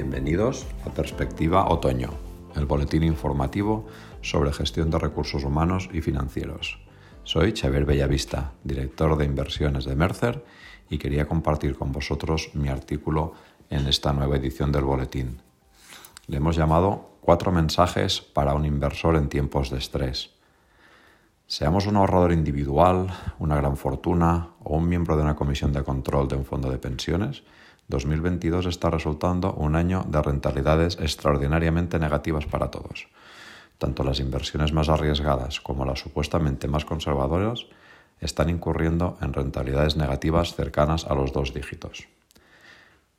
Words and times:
Bienvenidos 0.00 0.64
a 0.86 0.90
Perspectiva 0.90 1.68
Otoño, 1.68 2.10
el 2.54 2.66
boletín 2.66 3.02
informativo 3.02 3.88
sobre 4.22 4.52
gestión 4.52 4.92
de 4.92 4.98
recursos 5.00 5.42
humanos 5.42 5.90
y 5.92 6.02
financieros. 6.02 6.78
Soy 7.24 7.50
Xavier 7.50 7.84
Bellavista, 7.84 8.52
director 8.62 9.18
de 9.18 9.24
inversiones 9.24 9.86
de 9.86 9.96
Mercer, 9.96 10.44
y 10.88 10.98
quería 10.98 11.26
compartir 11.26 11.74
con 11.76 11.90
vosotros 11.90 12.50
mi 12.54 12.68
artículo 12.68 13.32
en 13.70 13.88
esta 13.88 14.12
nueva 14.12 14.36
edición 14.36 14.70
del 14.70 14.84
boletín. 14.84 15.42
Le 16.28 16.36
hemos 16.36 16.54
llamado 16.54 17.18
Cuatro 17.20 17.50
mensajes 17.50 18.20
para 18.20 18.54
un 18.54 18.66
inversor 18.66 19.16
en 19.16 19.28
tiempos 19.28 19.68
de 19.68 19.78
estrés. 19.78 20.30
Seamos 21.48 21.88
un 21.88 21.96
ahorrador 21.96 22.30
individual, 22.30 23.08
una 23.40 23.56
gran 23.56 23.76
fortuna 23.76 24.50
o 24.62 24.76
un 24.76 24.88
miembro 24.88 25.16
de 25.16 25.24
una 25.24 25.34
comisión 25.34 25.72
de 25.72 25.82
control 25.82 26.28
de 26.28 26.36
un 26.36 26.44
fondo 26.44 26.70
de 26.70 26.78
pensiones, 26.78 27.42
2022 27.88 28.66
está 28.66 28.90
resultando 28.90 29.54
un 29.54 29.74
año 29.74 30.04
de 30.08 30.20
rentabilidades 30.20 30.98
extraordinariamente 31.00 31.98
negativas 31.98 32.46
para 32.46 32.70
todos. 32.70 33.08
Tanto 33.78 34.04
las 34.04 34.20
inversiones 34.20 34.72
más 34.72 34.88
arriesgadas 34.88 35.60
como 35.60 35.84
las 35.84 36.00
supuestamente 36.00 36.68
más 36.68 36.84
conservadoras 36.84 37.66
están 38.20 38.50
incurriendo 38.50 39.16
en 39.22 39.32
rentabilidades 39.32 39.96
negativas 39.96 40.54
cercanas 40.54 41.06
a 41.06 41.14
los 41.14 41.32
dos 41.32 41.54
dígitos. 41.54 42.08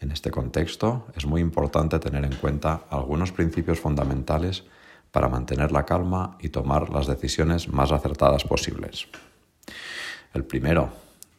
En 0.00 0.10
este 0.10 0.30
contexto 0.30 1.06
es 1.14 1.26
muy 1.26 1.40
importante 1.40 1.98
tener 1.98 2.24
en 2.24 2.34
cuenta 2.34 2.84
algunos 2.90 3.32
principios 3.32 3.80
fundamentales 3.80 4.64
para 5.10 5.28
mantener 5.28 5.72
la 5.72 5.84
calma 5.84 6.38
y 6.40 6.48
tomar 6.48 6.90
las 6.90 7.06
decisiones 7.06 7.68
más 7.68 7.92
acertadas 7.92 8.44
posibles. 8.44 9.08
El 10.32 10.44
primero, 10.44 10.90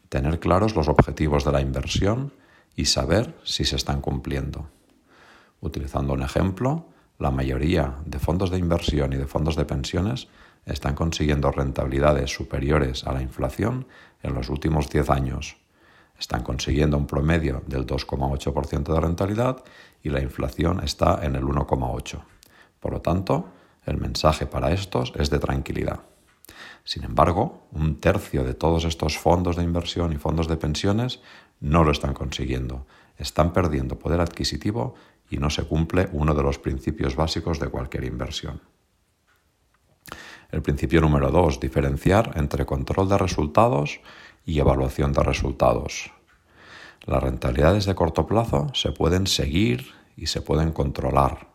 tener 0.10 0.40
claros 0.40 0.76
los 0.76 0.88
objetivos 0.88 1.44
de 1.44 1.52
la 1.52 1.62
inversión 1.62 2.32
y 2.76 2.86
saber 2.86 3.36
si 3.44 3.66
se 3.66 3.76
están 3.76 4.02
cumpliendo. 4.02 4.70
Utilizando 5.62 6.14
un 6.14 6.22
ejemplo, 6.22 6.88
la 7.18 7.32
mayoría 7.32 7.96
de 8.06 8.20
fondos 8.20 8.52
de 8.52 8.58
inversión 8.58 9.14
y 9.14 9.18
de 9.18 9.28
fondos 9.28 9.56
de 9.56 9.66
pensiones 9.66 10.28
están 10.66 10.96
consiguiendo 10.96 11.52
rentabilidades 11.52 12.34
superiores 12.34 13.06
a 13.06 13.14
la 13.14 13.22
inflación 13.22 13.88
en 14.24 14.34
los 14.34 14.50
últimos 14.50 14.90
10 14.90 15.10
años. 15.10 15.58
Están 16.20 16.44
consiguiendo 16.44 16.98
un 16.98 17.08
promedio 17.08 17.64
del 17.68 17.86
2,8% 17.86 18.94
de 18.94 19.00
rentabilidad 19.00 19.64
y 20.02 20.10
la 20.10 20.22
inflación 20.22 20.84
está 20.84 21.20
en 21.24 21.36
el 21.36 21.44
1,8%. 21.44 22.22
Por 22.80 22.94
lo 22.94 23.02
tanto, 23.02 23.50
el 23.86 23.98
mensaje 23.98 24.46
para 24.46 24.72
estos 24.72 25.14
es 25.16 25.30
de 25.30 25.40
tranquilidad. 25.40 26.02
Sin 26.84 27.04
embargo, 27.04 27.68
un 27.72 28.00
tercio 28.00 28.44
de 28.44 28.54
todos 28.54 28.86
estos 28.86 29.18
fondos 29.18 29.56
de 29.56 29.64
inversión 29.64 30.14
y 30.14 30.18
fondos 30.18 30.48
de 30.48 30.58
pensiones 30.58 31.20
no 31.60 31.84
lo 31.84 31.92
están 31.92 32.14
consiguiendo. 32.14 32.86
Están 33.18 33.54
perdiendo 33.54 33.98
poder 33.98 34.22
adquisitivo 34.22 34.96
y 35.30 35.38
no 35.38 35.50
se 35.50 35.64
cumple 35.64 36.10
uno 36.12 36.36
de 36.36 36.44
los 36.44 36.60
principios 36.60 37.16
básicos 37.16 37.60
de 37.60 37.70
cualquier 37.70 38.04
inversión. 38.04 38.62
El 40.52 40.62
principio 40.62 41.02
número 41.02 41.32
dos, 41.32 41.60
diferenciar 41.60 42.34
entre 42.36 42.66
control 42.66 43.10
de 43.10 43.18
resultados 43.18 44.00
y 44.46 44.60
evaluación 44.60 45.12
de 45.12 45.24
resultados. 45.24 46.12
Las 47.06 47.22
rentabilidades 47.22 47.86
de 47.86 47.96
corto 47.96 48.26
plazo 48.28 48.70
se 48.74 48.92
pueden 48.92 49.28
seguir 49.28 49.94
y 50.16 50.28
se 50.28 50.42
pueden 50.42 50.72
controlar, 50.72 51.48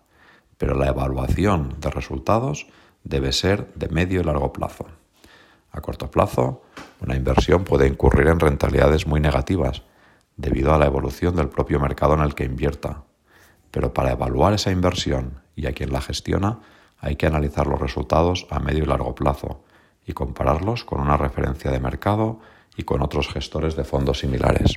pero 0.59 0.75
la 0.75 0.89
evaluación 0.89 1.77
de 1.81 1.91
resultados 1.91 2.67
debe 3.05 3.33
ser 3.33 3.73
de 3.75 3.89
medio 3.89 4.21
y 4.21 4.25
largo 4.25 4.53
plazo. 4.53 4.87
A 5.73 5.81
corto 5.81 6.11
plazo, 6.11 6.63
una 7.01 7.17
inversión 7.17 7.65
puede 7.65 7.87
incurrir 7.87 8.27
en 8.27 8.41
rentabilidades 8.41 9.07
muy 9.07 9.21
negativas 9.21 9.83
debido 10.37 10.75
a 10.75 10.79
la 10.79 10.87
evolución 10.87 11.37
del 11.37 11.49
propio 11.49 11.79
mercado 11.79 12.15
en 12.15 12.21
el 12.21 12.35
que 12.35 12.45
invierta. 12.45 13.05
Pero 13.71 13.95
para 13.95 14.13
evaluar 14.13 14.55
esa 14.55 14.73
inversión 14.73 15.43
y 15.55 15.67
a 15.67 15.73
quien 15.73 15.93
la 15.93 16.01
gestiona, 16.01 16.59
hay 16.99 17.17
que 17.17 17.27
analizar 17.27 17.67
los 17.67 17.81
resultados 17.81 18.47
a 18.51 18.59
medio 18.59 18.85
y 18.85 18.87
largo 18.87 19.15
plazo 19.15 19.65
y 20.05 20.13
compararlos 20.13 20.85
con 20.85 21.01
una 21.01 21.17
referencia 21.17 21.71
de 21.71 21.81
mercado 21.81 22.41
y 22.77 22.83
con 22.83 23.03
otros 23.03 23.29
gestores 23.29 23.77
de 23.77 23.85
fondos 23.85 24.19
similares. 24.19 24.75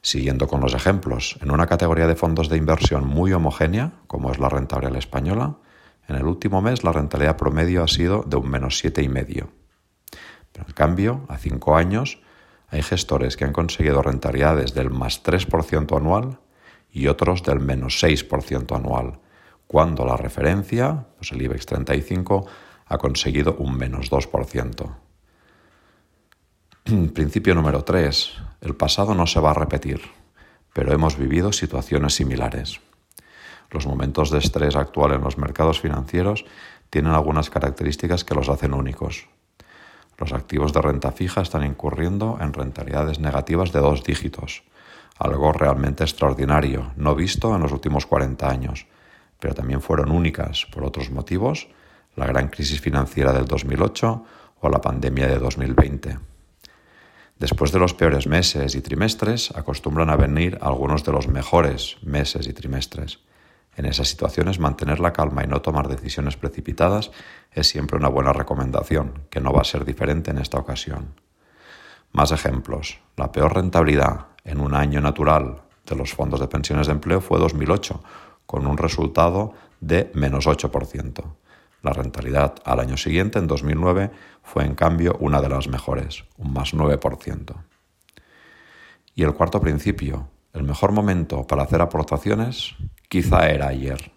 Siguiendo 0.00 0.46
con 0.46 0.60
los 0.60 0.74
ejemplos, 0.74 1.38
en 1.42 1.50
una 1.50 1.66
categoría 1.66 2.06
de 2.06 2.16
fondos 2.16 2.48
de 2.48 2.56
inversión 2.56 3.06
muy 3.06 3.32
homogénea, 3.32 3.92
como 4.06 4.30
es 4.30 4.38
la 4.38 4.48
renta 4.48 4.78
española, 4.96 5.56
en 6.08 6.16
el 6.16 6.24
último 6.24 6.62
mes 6.62 6.82
la 6.84 6.92
rentabilidad 6.92 7.36
promedio 7.36 7.84
ha 7.84 7.88
sido 7.88 8.24
de 8.26 8.36
un 8.36 8.48
menos 8.50 8.82
7,5. 8.82 9.46
Pero 10.52 10.66
en 10.66 10.74
cambio, 10.74 11.26
a 11.28 11.36
cinco 11.36 11.76
años, 11.76 12.20
hay 12.68 12.82
gestores 12.82 13.36
que 13.36 13.44
han 13.44 13.52
conseguido 13.52 14.02
rentabilidades 14.02 14.74
del 14.74 14.90
más 14.90 15.22
3% 15.22 15.96
anual 15.96 16.38
y 16.90 17.06
otros 17.08 17.42
del 17.42 17.60
menos 17.60 18.02
6% 18.02 18.74
anual, 18.74 19.20
cuando 19.66 20.06
la 20.06 20.16
referencia, 20.16 21.06
pues 21.16 21.32
el 21.32 21.42
IBEX 21.42 21.66
35, 21.66 22.46
ha 22.86 22.98
conseguido 22.98 23.54
un 23.58 23.76
menos 23.76 24.10
2%. 24.10 24.96
Principio 27.14 27.54
número 27.54 27.84
3. 27.84 28.32
El 28.62 28.74
pasado 28.76 29.14
no 29.14 29.26
se 29.26 29.40
va 29.40 29.50
a 29.50 29.54
repetir, 29.54 30.00
pero 30.72 30.94
hemos 30.94 31.18
vivido 31.18 31.52
situaciones 31.52 32.14
similares. 32.14 32.80
Los 33.70 33.86
momentos 33.86 34.30
de 34.30 34.38
estrés 34.38 34.76
actual 34.76 35.12
en 35.12 35.22
los 35.22 35.38
mercados 35.38 35.80
financieros 35.80 36.44
tienen 36.90 37.12
algunas 37.12 37.50
características 37.50 38.24
que 38.24 38.34
los 38.34 38.48
hacen 38.48 38.74
únicos. 38.74 39.28
Los 40.16 40.32
activos 40.32 40.72
de 40.72 40.82
renta 40.82 41.12
fija 41.12 41.42
están 41.42 41.64
incurriendo 41.64 42.38
en 42.40 42.52
rentabilidades 42.52 43.20
negativas 43.20 43.72
de 43.72 43.80
dos 43.80 44.02
dígitos, 44.02 44.64
algo 45.18 45.52
realmente 45.52 46.02
extraordinario, 46.02 46.92
no 46.96 47.14
visto 47.14 47.54
en 47.54 47.62
los 47.62 47.72
últimos 47.72 48.06
40 48.06 48.48
años, 48.48 48.86
pero 49.38 49.54
también 49.54 49.80
fueron 49.80 50.10
únicas 50.10 50.66
por 50.72 50.84
otros 50.84 51.10
motivos, 51.10 51.68
la 52.16 52.26
gran 52.26 52.48
crisis 52.48 52.80
financiera 52.80 53.32
del 53.32 53.46
2008 53.46 54.24
o 54.60 54.68
la 54.68 54.80
pandemia 54.80 55.28
de 55.28 55.38
2020. 55.38 56.18
Después 57.38 57.70
de 57.70 57.78
los 57.78 57.94
peores 57.94 58.26
meses 58.26 58.74
y 58.74 58.80
trimestres, 58.80 59.52
acostumbran 59.54 60.10
a 60.10 60.16
venir 60.16 60.58
algunos 60.60 61.04
de 61.04 61.12
los 61.12 61.28
mejores 61.28 61.96
meses 62.02 62.48
y 62.48 62.52
trimestres. 62.52 63.20
En 63.78 63.86
esas 63.86 64.08
situaciones 64.08 64.58
mantener 64.58 64.98
la 64.98 65.12
calma 65.12 65.44
y 65.44 65.46
no 65.46 65.62
tomar 65.62 65.86
decisiones 65.86 66.36
precipitadas 66.36 67.12
es 67.52 67.68
siempre 67.68 67.96
una 67.96 68.08
buena 68.08 68.32
recomendación, 68.32 69.22
que 69.30 69.40
no 69.40 69.52
va 69.52 69.60
a 69.60 69.64
ser 69.64 69.84
diferente 69.84 70.32
en 70.32 70.38
esta 70.38 70.58
ocasión. 70.58 71.14
Más 72.10 72.32
ejemplos. 72.32 72.98
La 73.16 73.30
peor 73.30 73.54
rentabilidad 73.54 74.26
en 74.42 74.58
un 74.58 74.74
año 74.74 75.00
natural 75.00 75.62
de 75.86 75.94
los 75.94 76.12
fondos 76.12 76.40
de 76.40 76.48
pensiones 76.48 76.88
de 76.88 76.94
empleo 76.94 77.20
fue 77.20 77.38
2008, 77.38 78.02
con 78.46 78.66
un 78.66 78.78
resultado 78.78 79.54
de 79.80 80.10
menos 80.12 80.48
8%. 80.48 81.22
La 81.82 81.92
rentabilidad 81.92 82.56
al 82.64 82.80
año 82.80 82.96
siguiente, 82.96 83.38
en 83.38 83.46
2009, 83.46 84.10
fue 84.42 84.64
en 84.64 84.74
cambio 84.74 85.16
una 85.20 85.40
de 85.40 85.50
las 85.50 85.68
mejores, 85.68 86.24
un 86.36 86.52
más 86.52 86.74
9%. 86.74 87.54
Y 89.14 89.22
el 89.22 89.34
cuarto 89.34 89.60
principio, 89.60 90.30
el 90.52 90.64
mejor 90.64 90.90
momento 90.90 91.46
para 91.46 91.62
hacer 91.62 91.80
aportaciones 91.80 92.74
quizá 93.08 93.48
era 93.48 93.68
ayer. 93.68 94.12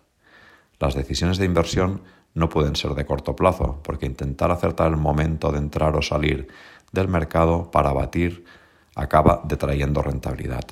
Las 0.80 0.96
decisiones 0.96 1.38
de 1.38 1.46
inversión 1.46 2.02
no 2.34 2.50
pueden 2.50 2.76
ser 2.76 2.94
de 2.94 3.06
corto 3.06 3.36
plazo, 3.36 3.80
porque 3.84 4.06
intentar 4.06 4.52
acertar 4.52 4.92
el 4.92 4.98
momento 4.98 5.52
de 5.52 5.60
entrar 5.60 5.96
o 5.96 6.02
salir 6.02 6.48
del 6.92 7.08
mercado 7.08 7.72
para 7.72 7.94
batir 7.94 8.46
acaba 8.96 9.42
detrayendo 9.46 10.02
rentabilidad. 10.02 10.66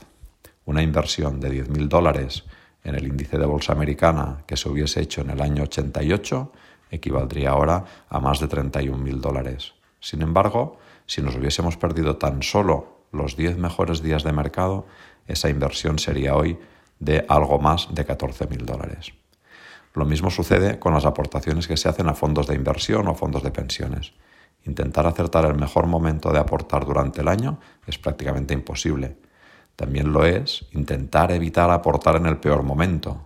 Una 0.65 0.83
inversión 0.83 1.39
de 1.39 1.65
10.000 1.65 1.87
dólares 1.87 2.43
en 2.83 2.95
el 2.95 3.07
índice 3.07 3.37
de 3.37 3.45
bolsa 3.45 3.73
americana 3.73 4.43
que 4.45 4.57
se 4.57 4.69
hubiese 4.69 5.01
hecho 5.01 5.21
en 5.21 5.31
el 5.31 5.41
año 5.41 5.63
88 5.63 6.51
equivaldría 6.91 7.51
ahora 7.51 7.85
a 8.09 8.19
más 8.19 8.39
de 8.39 8.47
31.000 8.47 9.19
dólares. 9.19 9.73
Sin 9.99 10.21
embargo, 10.21 10.77
si 11.05 11.21
nos 11.21 11.35
hubiésemos 11.35 11.77
perdido 11.77 12.17
tan 12.17 12.43
solo 12.43 12.99
los 13.11 13.35
10 13.35 13.57
mejores 13.57 14.01
días 14.01 14.23
de 14.23 14.33
mercado, 14.33 14.85
esa 15.27 15.49
inversión 15.49 15.99
sería 15.99 16.35
hoy 16.35 16.57
de 16.99 17.25
algo 17.27 17.59
más 17.59 17.87
de 17.93 18.05
14.000 18.05 18.57
dólares. 18.65 19.13
Lo 19.93 20.05
mismo 20.05 20.29
sucede 20.29 20.79
con 20.79 20.93
las 20.93 21.05
aportaciones 21.05 21.67
que 21.67 21.77
se 21.77 21.89
hacen 21.89 22.07
a 22.09 22.13
fondos 22.13 22.47
de 22.47 22.55
inversión 22.55 23.07
o 23.07 23.15
fondos 23.15 23.43
de 23.43 23.51
pensiones. 23.51 24.13
Intentar 24.65 25.07
acertar 25.07 25.45
el 25.45 25.55
mejor 25.55 25.87
momento 25.87 26.31
de 26.31 26.39
aportar 26.39 26.85
durante 26.85 27.21
el 27.21 27.27
año 27.27 27.59
es 27.87 27.97
prácticamente 27.97 28.53
imposible. 28.53 29.17
También 29.75 30.11
lo 30.11 30.25
es 30.25 30.65
intentar 30.73 31.31
evitar 31.31 31.71
aportar 31.71 32.17
en 32.17 32.25
el 32.25 32.37
peor 32.37 32.63
momento. 32.63 33.25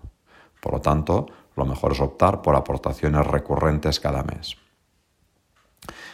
Por 0.62 0.74
lo 0.74 0.81
tanto, 0.81 1.25
lo 1.56 1.66
mejor 1.66 1.92
es 1.92 2.00
optar 2.00 2.42
por 2.42 2.56
aportaciones 2.56 3.25
recurrentes 3.25 4.00
cada 4.00 4.24
mes. 4.24 4.56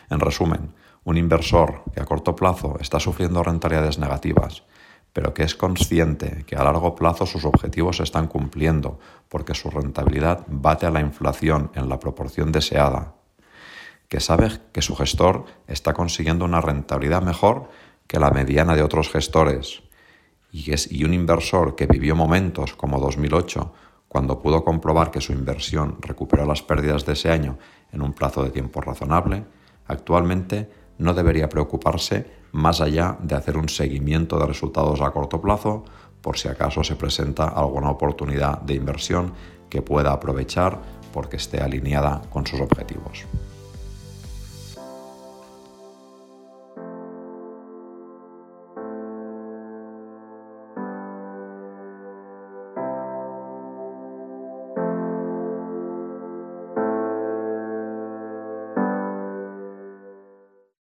En 0.09 0.19
resumen, 0.19 0.73
un 1.03 1.17
inversor 1.17 1.83
que 1.94 2.01
a 2.01 2.06
corto 2.06 2.35
plazo 2.35 2.77
está 2.79 3.00
sufriendo 3.00 3.44
rentabilidades 3.44 4.00
negativas 4.00 4.63
pero 5.13 5.33
que 5.33 5.44
es 5.44 5.56
consciente 5.56 6.44
que 6.45 6.56
a 6.56 6.63
largo 6.63 6.95
plazo 6.95 7.25
sus 7.25 7.45
objetivos 7.45 7.97
se 7.97 8.03
están 8.03 8.27
cumpliendo 8.27 9.00
porque 9.27 9.56
su 9.56 9.69
rentabilidad 9.69 10.45
bate 10.47 10.85
a 10.85 10.91
la 10.91 11.01
inflación 11.01 11.71
en 11.75 11.89
la 11.89 12.00
proporción 12.00 12.51
deseada, 12.51 13.15
que 14.07 14.19
sabe 14.19 14.51
que 14.71 14.81
su 14.81 14.95
gestor 14.95 15.45
está 15.67 15.94
consiguiendo 15.94 16.45
una 16.45 16.61
rentabilidad 16.61 17.21
mejor 17.21 17.69
que 18.07 18.19
la 18.19 18.31
mediana 18.31 18.75
de 18.75 18.83
otros 18.83 19.09
gestores 19.09 19.83
y, 20.51 20.71
es, 20.71 20.91
y 20.91 21.03
un 21.03 21.13
inversor 21.13 21.75
que 21.75 21.85
vivió 21.85 22.15
momentos 22.15 22.73
como 22.75 23.00
2008, 23.00 23.73
cuando 24.07 24.39
pudo 24.39 24.63
comprobar 24.63 25.11
que 25.11 25.21
su 25.21 25.31
inversión 25.31 25.97
recuperó 26.01 26.45
las 26.45 26.63
pérdidas 26.63 27.06
de 27.06 27.13
ese 27.13 27.31
año 27.31 27.59
en 27.91 28.01
un 28.01 28.13
plazo 28.13 28.44
de 28.44 28.50
tiempo 28.50 28.81
razonable, 28.81 29.45
actualmente 29.85 30.69
no 30.99 31.13
debería 31.13 31.49
preocuparse 31.49 32.27
más 32.51 32.81
allá 32.81 33.17
de 33.21 33.35
hacer 33.35 33.57
un 33.57 33.69
seguimiento 33.69 34.37
de 34.37 34.45
resultados 34.45 35.01
a 35.01 35.11
corto 35.11 35.41
plazo 35.41 35.83
por 36.21 36.37
si 36.37 36.47
acaso 36.47 36.83
se 36.83 36.95
presenta 36.95 37.47
alguna 37.47 37.89
oportunidad 37.89 38.61
de 38.61 38.75
inversión 38.75 39.33
que 39.69 39.81
pueda 39.81 40.11
aprovechar 40.11 40.79
porque 41.13 41.37
esté 41.37 41.61
alineada 41.61 42.21
con 42.29 42.45
sus 42.45 42.59
objetivos. 42.59 43.25